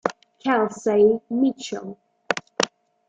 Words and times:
Kelsey 0.41 1.05
Mitchell 1.29 1.93